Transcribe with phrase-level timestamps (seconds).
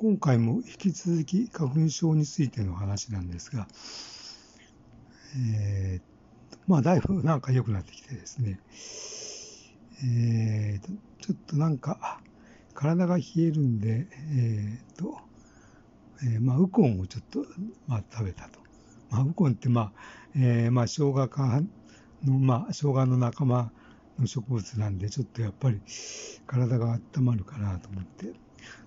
[0.00, 3.66] 今回も引き続き花粉症についての話なんですが、
[5.52, 8.60] えー、まあだいぶなんか良くなってきてですね、
[10.04, 10.88] えー、
[11.20, 12.20] ちょっとなんか
[12.74, 14.06] 体が冷えるんで、
[14.36, 15.18] えー、と、
[16.22, 17.44] えー、まあウコンをちょっと、
[17.88, 18.60] まあ、食べたと。
[19.10, 19.92] まあウコンってまあ、
[20.36, 21.60] えー、まあ生姜か
[22.24, 23.72] の、まあ生姜の仲間
[24.20, 25.80] の植物なんで、ちょっとやっぱり
[26.46, 28.32] 体が温まるかなと思って、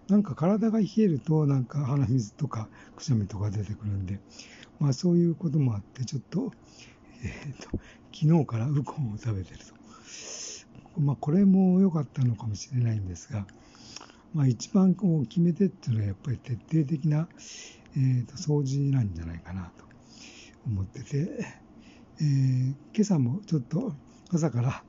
[0.07, 4.19] なんか体が冷えると、なんか鼻水とかくしゃみとか出てくるんで、
[4.79, 6.51] まあそういうこともあって、ちょっと、
[7.23, 7.79] えっ、ー、と、
[8.13, 9.81] 昨日からウコンを食べてると。
[10.99, 13.45] まあこれも良かったのかもしれないんですが、
[14.33, 17.27] まあ一番こう決め手っていうのはやっぱり徹底的な、
[17.95, 19.85] えー、と掃除なんじゃないかなと
[20.67, 21.45] 思ってて、
[22.19, 23.93] えー、今朝もちょっと
[24.33, 24.83] 朝から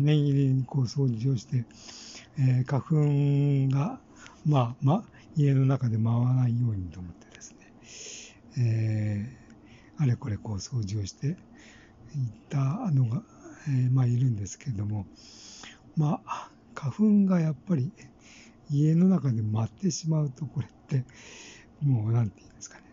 [0.00, 1.64] 念入りにこう掃除をして、
[2.38, 4.00] えー、花粉が
[4.46, 5.04] まあ、ま、
[5.36, 7.54] 家の中で回らないようにと思ってです
[8.56, 11.36] ね、えー、あれこれこう掃除をしていっ
[12.48, 12.58] た
[12.90, 13.22] のが、
[13.68, 15.06] えー、まあいるんですけれども、
[15.96, 17.92] まあ、花粉がやっぱり
[18.70, 21.04] 家の中で舞ってしまうと、これって、
[21.82, 22.84] もうなんて言うんですかね、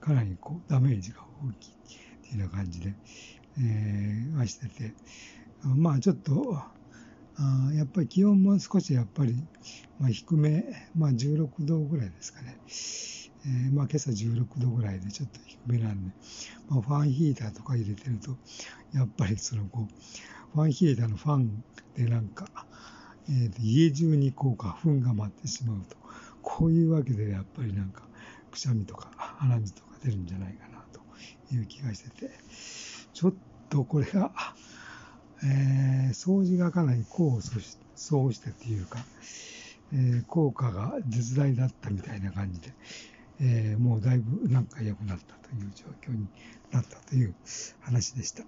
[0.00, 1.74] かなりこうダメージが大きいっ
[2.22, 2.94] ていうような感じで、
[3.58, 4.94] えー、はしてて、
[5.64, 6.58] まあちょっと、
[7.36, 9.34] あやっぱり気温も少しやっぱり、
[9.98, 10.64] まあ、低め、
[10.96, 12.58] まあ、16度ぐらいですかね。
[13.46, 16.14] えー、まあ今朝16度ぐらいでちょっと低めなんで、
[16.68, 18.36] まあ、ファンヒーターとか入れてると、
[18.94, 22.46] やっぱりそのこう、ファンヒーターのファンでなんか、
[23.28, 25.96] えー、家中にこう花粉が舞ってしまうと、
[26.42, 28.02] こういうわけでやっぱりなんか、
[28.50, 31.00] くしゃみとか鼻水とか出るんじゃないかなと
[31.54, 32.30] いう気がしてて、
[33.12, 33.34] ちょっ
[33.68, 34.32] とこれが、
[35.44, 38.98] えー、掃除がかなり功を奏してというか、
[39.92, 42.72] えー、効果が絶大だったみたいな感じで、
[43.40, 46.26] えー、もうだいぶなんか良くなったという状況に
[46.72, 47.34] なったという
[47.80, 48.44] 話でした。